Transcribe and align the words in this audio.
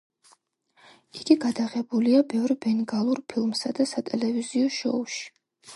იგი 1.19 1.37
გადაღებულია 1.43 2.23
ბევრ 2.33 2.55
ბენგალურ 2.67 3.25
ფილმსა 3.35 3.77
და 3.81 3.91
სატელევიზიო 3.95 4.75
შოუში. 4.81 5.27